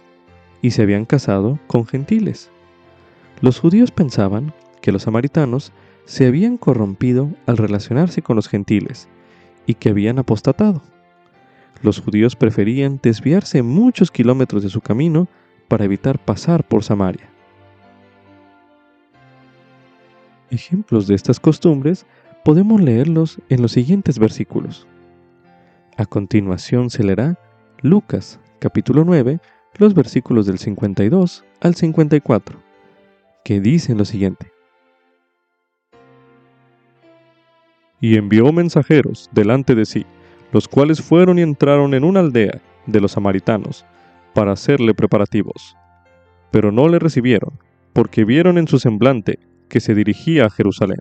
y 0.60 0.72
se 0.72 0.82
habían 0.82 1.04
casado 1.04 1.58
con 1.68 1.86
gentiles. 1.86 2.50
Los 3.40 3.60
judíos 3.60 3.90
pensaban 3.90 4.52
que 4.80 4.92
los 4.92 5.02
samaritanos 5.02 5.72
se 6.04 6.26
habían 6.26 6.56
corrompido 6.56 7.30
al 7.46 7.56
relacionarse 7.56 8.22
con 8.22 8.36
los 8.36 8.48
gentiles 8.48 9.08
y 9.66 9.74
que 9.74 9.88
habían 9.88 10.18
apostatado. 10.18 10.82
Los 11.82 12.00
judíos 12.00 12.36
preferían 12.36 13.00
desviarse 13.02 13.62
muchos 13.62 14.10
kilómetros 14.10 14.62
de 14.62 14.70
su 14.70 14.80
camino 14.80 15.28
para 15.68 15.84
evitar 15.84 16.18
pasar 16.18 16.64
por 16.64 16.84
Samaria. 16.84 17.28
Ejemplos 20.50 21.06
de 21.06 21.14
estas 21.14 21.40
costumbres 21.40 22.06
podemos 22.44 22.80
leerlos 22.80 23.38
en 23.48 23.62
los 23.62 23.72
siguientes 23.72 24.18
versículos. 24.18 24.86
A 25.96 26.06
continuación 26.06 26.90
se 26.90 27.02
leerá 27.02 27.38
Lucas 27.82 28.38
capítulo 28.60 29.04
9 29.04 29.40
los 29.76 29.94
versículos 29.94 30.46
del 30.46 30.58
52 30.58 31.44
al 31.60 31.74
54, 31.74 32.63
que 33.44 33.60
dicen 33.60 33.98
lo 33.98 34.04
siguiente. 34.04 34.50
Y 38.00 38.16
envió 38.16 38.52
mensajeros 38.52 39.30
delante 39.32 39.74
de 39.74 39.84
sí, 39.84 40.06
los 40.52 40.66
cuales 40.66 41.02
fueron 41.02 41.38
y 41.38 41.42
entraron 41.42 41.94
en 41.94 42.04
una 42.04 42.20
aldea 42.20 42.60
de 42.86 43.00
los 43.00 43.12
samaritanos, 43.12 43.84
para 44.34 44.52
hacerle 44.52 44.94
preparativos. 44.94 45.76
Pero 46.50 46.72
no 46.72 46.88
le 46.88 46.98
recibieron, 46.98 47.58
porque 47.92 48.24
vieron 48.24 48.58
en 48.58 48.66
su 48.66 48.78
semblante 48.78 49.38
que 49.68 49.80
se 49.80 49.94
dirigía 49.94 50.46
a 50.46 50.50
Jerusalén. 50.50 50.98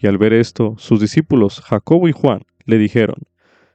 Y 0.00 0.06
al 0.06 0.18
ver 0.18 0.32
esto, 0.32 0.74
sus 0.78 1.00
discípulos 1.00 1.60
Jacobo 1.60 2.08
y 2.08 2.12
Juan 2.12 2.42
le 2.64 2.78
dijeron, 2.78 3.16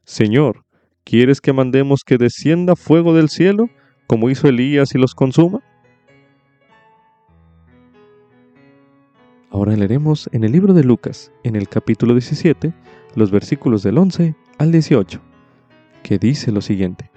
Señor, 0.04 0.66
¿quieres 1.04 1.42
que 1.42 1.54
mandemos 1.54 2.04
que 2.04 2.18
descienda 2.18 2.76
fuego 2.76 3.14
del 3.14 3.30
cielo 3.30 3.70
como 4.08 4.30
hizo 4.30 4.48
Elías 4.48 4.94
y 4.94 4.98
los 4.98 5.16
consuma? 5.16 5.62
Ahora 9.60 9.76
leeremos 9.76 10.30
en 10.32 10.46
el 10.46 10.54
libro 10.54 10.74
de 10.74 10.86
Lucas, 10.86 11.34
en 11.44 11.58
el 11.58 11.68
capítulo 11.68 12.14
17, 12.14 12.72
los 13.16 13.30
versículos 13.30 13.84
del 13.84 13.98
11 13.98 14.34
al 14.58 14.72
18, 14.72 15.20
que 16.02 16.18
dice 16.18 16.54
lo 16.54 16.62
siguiente. 16.62 17.12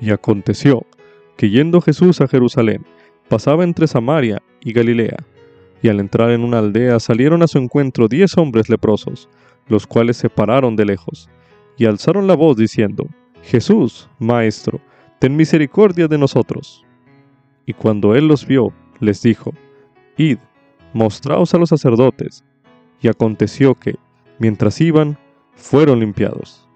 Y 0.00 0.10
aconteció 0.10 0.84
que 1.36 1.50
yendo 1.50 1.80
Jesús 1.80 2.20
a 2.20 2.26
Jerusalén, 2.26 2.84
pasaba 3.28 3.62
entre 3.62 3.86
Samaria 3.86 4.42
y 4.60 4.72
Galilea, 4.72 5.18
y 5.80 5.86
al 5.86 6.00
entrar 6.00 6.32
en 6.32 6.42
una 6.42 6.58
aldea 6.58 6.98
salieron 6.98 7.44
a 7.44 7.46
su 7.46 7.58
encuentro 7.58 8.08
diez 8.08 8.36
hombres 8.36 8.68
leprosos, 8.68 9.28
los 9.68 9.86
cuales 9.86 10.16
se 10.16 10.28
pararon 10.28 10.74
de 10.74 10.84
lejos, 10.84 11.30
y 11.78 11.84
alzaron 11.84 12.26
la 12.26 12.34
voz 12.34 12.56
diciendo, 12.56 13.06
Jesús, 13.44 14.10
Maestro, 14.18 14.80
ten 15.20 15.36
misericordia 15.36 16.08
de 16.08 16.18
nosotros. 16.18 16.84
Y 17.66 17.72
cuando 17.74 18.14
él 18.14 18.28
los 18.28 18.46
vio, 18.46 18.72
les 19.00 19.22
dijo, 19.22 19.52
Id, 20.16 20.38
mostraos 20.92 21.54
a 21.54 21.58
los 21.58 21.68
sacerdotes. 21.70 22.44
Y 23.00 23.08
aconteció 23.08 23.74
que, 23.74 23.96
mientras 24.38 24.80
iban, 24.80 25.18
fueron 25.54 26.00
limpiados. 26.00 26.68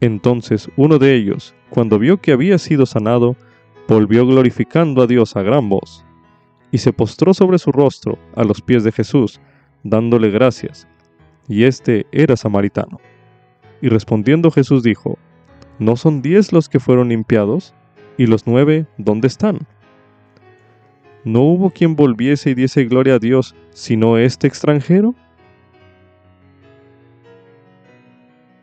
Entonces 0.00 0.68
uno 0.76 0.98
de 0.98 1.14
ellos, 1.14 1.54
cuando 1.70 1.98
vio 1.98 2.20
que 2.20 2.32
había 2.32 2.58
sido 2.58 2.86
sanado, 2.86 3.36
volvió 3.88 4.26
glorificando 4.26 5.02
a 5.02 5.06
Dios 5.06 5.36
a 5.36 5.42
gran 5.42 5.68
voz, 5.68 6.04
y 6.70 6.78
se 6.78 6.92
postró 6.92 7.32
sobre 7.32 7.58
su 7.58 7.72
rostro 7.72 8.18
a 8.34 8.44
los 8.44 8.60
pies 8.60 8.84
de 8.84 8.92
Jesús, 8.92 9.40
dándole 9.84 10.30
gracias, 10.30 10.86
y 11.48 11.64
éste 11.64 12.06
era 12.12 12.36
samaritano. 12.36 13.00
Y 13.80 13.88
respondiendo 13.88 14.50
Jesús 14.50 14.82
dijo, 14.82 15.18
¿No 15.78 15.96
son 15.96 16.22
diez 16.22 16.52
los 16.52 16.68
que 16.68 16.80
fueron 16.80 17.10
limpiados? 17.10 17.74
¿Y 18.18 18.26
los 18.26 18.46
nueve 18.46 18.86
dónde 18.96 19.28
están? 19.28 19.66
¿No 21.26 21.40
hubo 21.40 21.70
quien 21.70 21.96
volviese 21.96 22.50
y 22.50 22.54
diese 22.54 22.84
gloria 22.84 23.14
a 23.14 23.18
Dios 23.18 23.56
sino 23.72 24.16
este 24.16 24.46
extranjero? 24.46 25.16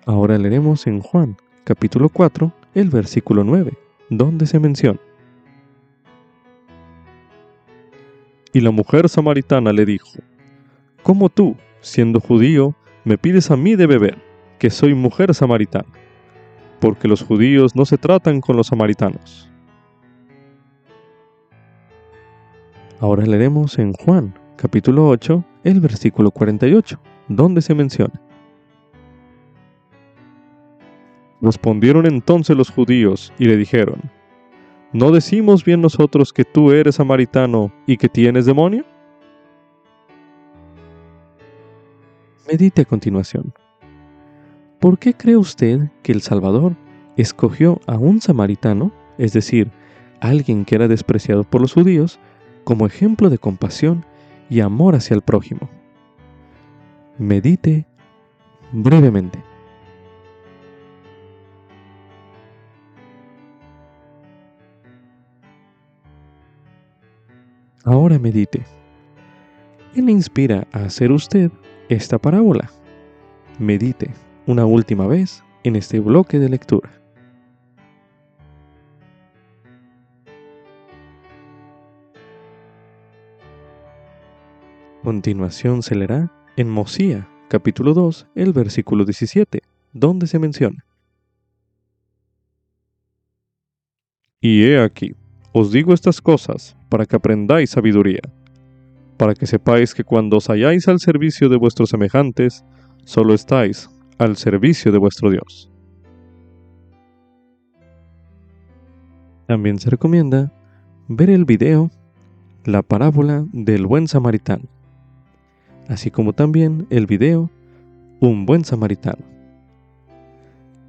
Ahora 0.05 0.37
leeremos 0.37 0.87
en 0.87 1.01
Juan 1.01 1.35
capítulo 1.65 2.07
4 2.07 2.53
el 2.73 2.89
versículo 2.89 3.43
9, 3.43 3.73
donde 4.09 4.45
se 4.45 4.61
menciona. 4.61 5.01
Y 8.53 8.61
la 8.61 8.71
mujer 8.71 9.09
samaritana 9.09 9.73
le 9.73 9.85
dijo, 9.85 10.19
¿Cómo 11.01 11.27
tú, 11.27 11.57
siendo 11.81 12.21
judío, 12.21 12.75
me 13.03 13.17
pides 13.17 13.51
a 13.51 13.57
mí 13.57 13.75
de 13.75 13.87
beber? 13.87 14.17
que 14.57 14.69
soy 14.69 14.93
mujer 14.93 15.33
samaritana, 15.33 15.89
porque 16.79 17.09
los 17.09 17.23
judíos 17.23 17.75
no 17.75 17.83
se 17.83 17.97
tratan 17.97 18.39
con 18.39 18.55
los 18.55 18.67
samaritanos. 18.67 19.52
Ahora 23.03 23.25
leeremos 23.25 23.77
en 23.79 23.91
Juan 23.91 24.33
capítulo 24.55 25.09
8 25.09 25.43
el 25.65 25.81
versículo 25.81 26.31
48, 26.31 26.97
donde 27.27 27.61
se 27.61 27.75
menciona. 27.75 28.13
Respondieron 31.41 32.05
entonces 32.05 32.55
los 32.55 32.69
judíos 32.69 33.33
y 33.37 33.43
le 33.43 33.57
dijeron, 33.57 34.09
¿no 34.93 35.11
decimos 35.11 35.65
bien 35.65 35.81
nosotros 35.81 36.31
que 36.31 36.45
tú 36.45 36.71
eres 36.71 36.95
samaritano 36.95 37.73
y 37.85 37.97
que 37.97 38.07
tienes 38.07 38.45
demonio? 38.45 38.85
Medite 42.49 42.83
a 42.83 42.85
continuación. 42.85 43.53
¿Por 44.79 44.97
qué 44.97 45.13
cree 45.13 45.35
usted 45.35 45.89
que 46.03 46.13
el 46.13 46.21
Salvador 46.21 46.77
escogió 47.17 47.81
a 47.85 47.97
un 47.97 48.21
samaritano, 48.21 48.93
es 49.17 49.33
decir, 49.33 49.71
alguien 50.21 50.63
que 50.63 50.75
era 50.75 50.87
despreciado 50.87 51.43
por 51.43 51.59
los 51.59 51.73
judíos, 51.73 52.17
como 52.63 52.85
ejemplo 52.85 53.29
de 53.29 53.37
compasión 53.37 54.05
y 54.49 54.61
amor 54.61 54.95
hacia 54.95 55.15
el 55.15 55.21
prójimo? 55.21 55.69
Medite 57.17 57.85
brevemente. 58.71 59.39
Ahora 67.85 68.17
medite. 68.17 68.63
¿Quién 69.93 70.05
le 70.05 70.13
inspira 70.13 70.67
a 70.71 70.85
hacer 70.85 71.11
usted 71.11 71.51
esta 71.89 72.17
parábola? 72.17 72.71
Medite 73.59 74.09
una 74.47 74.65
última 74.65 75.05
vez 75.05 75.43
en 75.63 75.75
este 75.75 75.99
bloque 75.99 76.39
de 76.39 76.49
lectura. 76.49 77.02
Continuación 85.03 85.83
se 85.83 85.95
leerá 85.95 86.31
en 86.55 86.69
Mosía, 86.69 87.27
capítulo 87.49 87.93
2, 87.93 88.27
el 88.35 88.53
versículo 88.53 89.03
17, 89.03 89.61
donde 89.91 90.27
se 90.27 90.39
menciona. 90.39 90.85
Y 94.39 94.63
he 94.63 94.79
aquí, 94.79 95.13
os 95.51 95.73
digo 95.73 95.93
estas 95.93 96.21
cosas 96.21 96.77
para 96.87 97.05
que 97.05 97.17
aprendáis 97.17 97.71
sabiduría. 97.71 98.21
para 99.17 99.35
que 99.35 99.45
sepáis 99.45 99.93
que 99.93 100.03
cuando 100.03 100.37
os 100.37 100.49
halláis 100.49 100.87
al 100.87 100.99
servicio 100.99 101.47
de 101.47 101.57
vuestros 101.57 101.89
semejantes, 101.89 102.65
solo 103.05 103.33
estáis 103.33 103.89
al 104.17 104.37
servicio 104.37 104.91
de 104.91 104.97
vuestro 104.97 105.29
Dios. 105.29 105.69
También 109.47 109.79
se 109.79 109.89
recomienda 109.89 110.51
ver 111.07 111.29
el 111.29 111.45
video 111.45 111.91
La 112.65 112.81
parábola 112.81 113.45
del 113.51 113.85
buen 113.85 114.07
samaritano, 114.07 114.72
así 115.87 116.11
como 116.11 116.33
también 116.33 116.87
el 116.89 117.05
video 117.07 117.49
Un 118.19 118.45
buen 118.45 118.63
samaritano. 118.63 119.23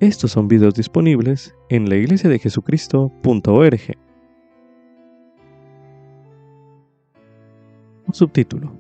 Estos 0.01 0.33
son 0.33 0.49
videos 0.49 0.75
disponibles 0.75 1.55
en 1.69 1.89
la 1.89 1.97
iglesia 1.97 2.29
de 2.31 2.39
Jesucristo.org. 2.39 3.81
Subtítulo. 8.13 8.73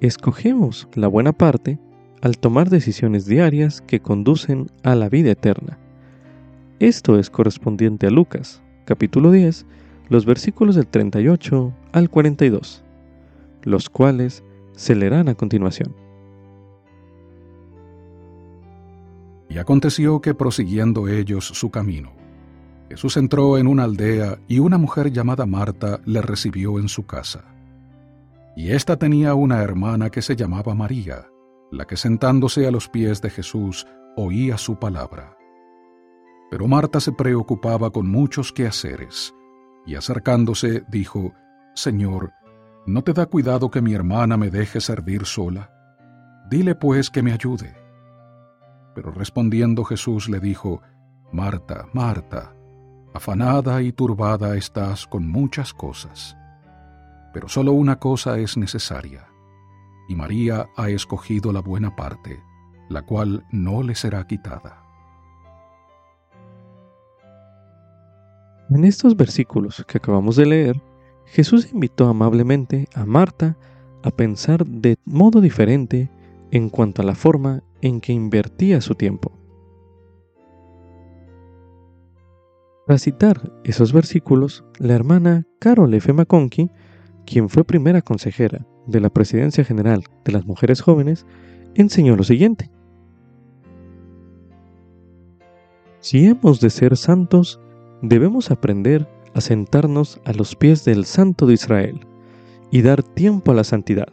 Escogemos 0.00 0.88
la 0.94 1.08
buena 1.08 1.32
parte 1.32 1.78
al 2.20 2.36
tomar 2.36 2.68
decisiones 2.68 3.26
diarias 3.26 3.80
que 3.80 4.00
conducen 4.00 4.66
a 4.82 4.94
la 4.94 5.08
vida 5.08 5.30
eterna. 5.30 5.78
Esto 6.80 7.18
es 7.18 7.30
correspondiente 7.30 8.06
a 8.06 8.10
Lucas, 8.10 8.62
capítulo 8.84 9.30
10, 9.30 9.64
los 10.08 10.26
versículos 10.26 10.74
del 10.74 10.86
38 10.86 11.72
al 11.92 12.10
42, 12.10 12.82
los 13.62 13.88
cuales 13.88 14.42
se 14.74 14.94
leerán 14.94 15.28
a 15.28 15.34
continuación. 15.34 15.94
Y 19.48 19.58
aconteció 19.58 20.20
que 20.20 20.34
prosiguiendo 20.34 21.08
ellos 21.08 21.46
su 21.46 21.70
camino, 21.70 22.12
Jesús 22.88 23.16
entró 23.16 23.56
en 23.56 23.66
una 23.66 23.84
aldea 23.84 24.38
y 24.48 24.58
una 24.58 24.78
mujer 24.78 25.10
llamada 25.12 25.46
Marta 25.46 26.00
le 26.04 26.20
recibió 26.20 26.78
en 26.78 26.88
su 26.88 27.06
casa. 27.06 27.44
Y 28.56 28.70
ésta 28.70 28.98
tenía 28.98 29.34
una 29.34 29.62
hermana 29.62 30.10
que 30.10 30.22
se 30.22 30.36
llamaba 30.36 30.74
María, 30.74 31.26
la 31.70 31.86
que 31.86 31.96
sentándose 31.96 32.66
a 32.66 32.70
los 32.70 32.88
pies 32.88 33.20
de 33.20 33.30
Jesús 33.30 33.86
oía 34.16 34.58
su 34.58 34.78
palabra. 34.78 35.36
Pero 36.50 36.68
Marta 36.68 37.00
se 37.00 37.12
preocupaba 37.12 37.90
con 37.90 38.08
muchos 38.08 38.52
quehaceres, 38.52 39.34
y 39.86 39.96
acercándose 39.96 40.84
dijo, 40.88 41.32
Señor, 41.74 42.32
¿no 42.86 43.02
te 43.02 43.12
da 43.12 43.26
cuidado 43.26 43.70
que 43.70 43.82
mi 43.82 43.94
hermana 43.94 44.36
me 44.36 44.50
deje 44.50 44.80
servir 44.80 45.26
sola? 45.26 45.70
Dile 46.50 46.74
pues 46.74 47.10
que 47.10 47.22
me 47.22 47.32
ayude. 47.32 47.74
Pero 48.94 49.10
respondiendo 49.10 49.84
Jesús 49.84 50.28
le 50.28 50.40
dijo, 50.40 50.82
Marta, 51.32 51.86
Marta, 51.92 52.54
afanada 53.12 53.82
y 53.82 53.92
turbada 53.92 54.56
estás 54.56 55.06
con 55.06 55.28
muchas 55.28 55.72
cosas 55.72 56.36
pero 57.34 57.48
solo 57.48 57.72
una 57.72 57.98
cosa 57.98 58.38
es 58.38 58.56
necesaria, 58.56 59.26
y 60.08 60.14
María 60.14 60.68
ha 60.76 60.88
escogido 60.88 61.52
la 61.52 61.60
buena 61.60 61.96
parte, 61.96 62.40
la 62.88 63.02
cual 63.02 63.44
no 63.50 63.82
le 63.82 63.96
será 63.96 64.24
quitada. 64.24 64.80
En 68.70 68.84
estos 68.84 69.16
versículos 69.16 69.84
que 69.86 69.98
acabamos 69.98 70.36
de 70.36 70.46
leer, 70.46 70.82
Jesús 71.34 71.72
invitó 71.72 72.06
amablemente 72.06 72.86
a 72.94 73.04
Marta 73.04 73.58
a 74.04 74.12
pensar 74.12 74.64
de 74.64 74.98
modo 75.04 75.40
diferente 75.40 76.08
en 76.52 76.70
cuanto 76.70 77.02
a 77.02 77.04
la 77.04 77.16
forma 77.16 77.64
en 77.82 78.00
que 78.00 78.12
invertía 78.12 78.80
su 78.80 78.94
tiempo. 78.94 79.32
Para 82.86 83.00
citar 83.00 83.52
esos 83.64 83.92
versículos, 83.92 84.64
la 84.78 84.94
hermana 84.94 85.44
Carol 85.58 85.92
F. 85.94 86.12
McConkie 86.12 86.70
quien 87.26 87.48
fue 87.48 87.64
primera 87.64 88.00
consejera 88.00 88.64
de 88.86 89.00
la 89.00 89.10
Presidencia 89.10 89.64
General 89.64 90.04
de 90.24 90.30
las 90.30 90.46
Mujeres 90.46 90.82
Jóvenes, 90.82 91.26
enseñó 91.74 92.14
lo 92.14 92.22
siguiente. 92.22 92.70
Si 95.98 96.26
hemos 96.26 96.60
de 96.60 96.70
ser 96.70 96.96
santos, 96.96 97.60
debemos 98.02 98.52
aprender 98.52 99.08
a 99.34 99.40
sentarnos 99.40 100.20
a 100.24 100.32
los 100.32 100.56
pies 100.56 100.84
del 100.84 101.04
Santo 101.04 101.46
de 101.46 101.54
Israel 101.54 102.06
y 102.70 102.82
dar 102.82 103.02
tiempo 103.02 103.52
a 103.52 103.54
la 103.54 103.64
santidad. 103.64 104.08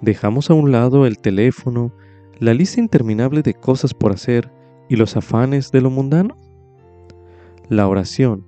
Dejamos 0.00 0.50
a 0.50 0.54
un 0.54 0.72
lado 0.72 1.06
el 1.06 1.18
teléfono, 1.18 1.92
la 2.38 2.54
lista 2.54 2.80
interminable 2.80 3.42
de 3.42 3.54
cosas 3.54 3.94
por 3.94 4.12
hacer 4.12 4.52
y 4.88 4.96
los 4.96 5.16
afanes 5.16 5.70
de 5.70 5.80
lo 5.80 5.90
mundano. 5.90 6.36
La 7.68 7.88
oración, 7.88 8.44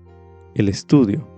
el 0.55 0.69
estudio 0.69 1.29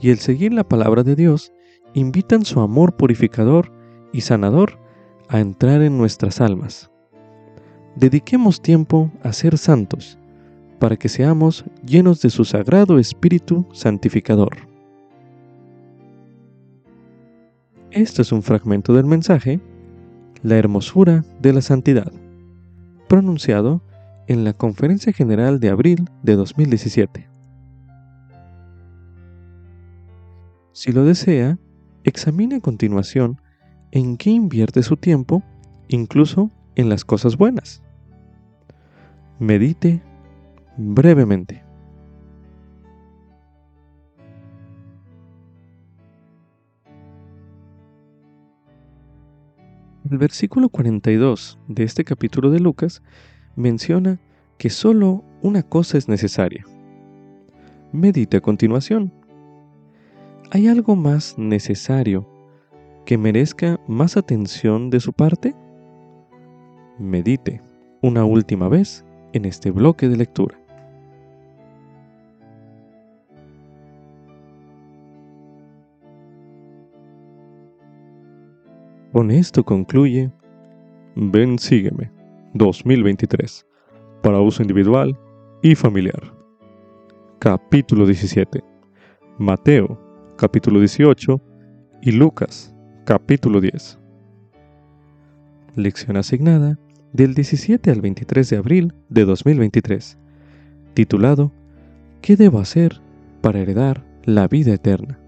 y 0.00 0.10
el 0.10 0.18
seguir 0.18 0.52
la 0.52 0.64
palabra 0.64 1.02
de 1.02 1.16
Dios 1.16 1.52
invitan 1.92 2.44
su 2.44 2.60
amor 2.60 2.96
purificador 2.96 3.72
y 4.12 4.20
sanador 4.20 4.78
a 5.28 5.40
entrar 5.40 5.82
en 5.82 5.98
nuestras 5.98 6.40
almas. 6.40 6.90
Dediquemos 7.96 8.60
tiempo 8.60 9.10
a 9.22 9.32
ser 9.32 9.58
santos, 9.58 10.18
para 10.84 10.98
que 10.98 11.08
seamos 11.08 11.64
llenos 11.82 12.20
de 12.20 12.28
su 12.28 12.44
sagrado 12.44 12.98
Espíritu 12.98 13.64
santificador. 13.72 14.68
Este 17.90 18.20
es 18.20 18.32
un 18.32 18.42
fragmento 18.42 18.92
del 18.92 19.06
mensaje, 19.06 19.60
La 20.42 20.58
hermosura 20.58 21.24
de 21.40 21.54
la 21.54 21.62
santidad, 21.62 22.12
pronunciado 23.08 23.80
en 24.26 24.44
la 24.44 24.52
Conferencia 24.52 25.14
General 25.14 25.58
de 25.58 25.70
abril 25.70 26.10
de 26.22 26.34
2017. 26.34 27.30
Si 30.72 30.92
lo 30.92 31.06
desea, 31.06 31.58
examine 32.02 32.56
a 32.56 32.60
continuación 32.60 33.40
en 33.90 34.18
qué 34.18 34.28
invierte 34.28 34.82
su 34.82 34.98
tiempo, 34.98 35.42
incluso 35.88 36.50
en 36.74 36.90
las 36.90 37.06
cosas 37.06 37.38
buenas. 37.38 37.82
Medite 39.38 40.02
brevemente. 40.76 41.62
El 50.10 50.18
versículo 50.18 50.68
42 50.68 51.58
de 51.66 51.82
este 51.82 52.04
capítulo 52.04 52.50
de 52.50 52.60
Lucas 52.60 53.02
menciona 53.56 54.20
que 54.58 54.70
solo 54.70 55.24
una 55.42 55.62
cosa 55.62 55.98
es 55.98 56.08
necesaria. 56.08 56.64
Medite 57.92 58.36
a 58.36 58.40
continuación 58.40 59.12
¿Hay 60.50 60.68
algo 60.68 60.94
más 60.94 61.36
necesario 61.36 62.28
que 63.04 63.18
merezca 63.18 63.80
más 63.88 64.16
atención 64.16 64.88
de 64.88 65.00
su 65.00 65.12
parte? 65.12 65.54
Medite 66.98 67.60
una 68.02 68.24
última 68.24 68.68
vez 68.68 69.04
en 69.32 69.46
este 69.46 69.72
bloque 69.72 70.08
de 70.08 70.16
lectura. 70.16 70.63
Con 79.14 79.30
esto 79.30 79.64
concluye 79.64 80.32
Ven 81.14 81.56
Sígueme 81.60 82.10
2023 82.54 83.64
para 84.24 84.40
uso 84.40 84.60
individual 84.60 85.16
y 85.62 85.76
familiar. 85.76 86.34
Capítulo 87.38 88.06
17. 88.06 88.64
Mateo 89.38 90.00
capítulo 90.36 90.80
18, 90.80 91.40
y 92.02 92.10
Lucas, 92.10 92.74
capítulo 93.04 93.60
10. 93.60 94.00
Lección 95.76 96.16
asignada 96.16 96.76
del 97.12 97.34
17 97.34 97.92
al 97.92 98.00
23 98.00 98.50
de 98.50 98.56
abril 98.56 98.94
de 99.10 99.24
2023, 99.26 100.18
titulado 100.94 101.52
¿Qué 102.20 102.34
debo 102.34 102.58
hacer 102.58 103.00
para 103.42 103.60
heredar 103.60 104.04
la 104.24 104.48
vida 104.48 104.74
eterna? 104.74 105.20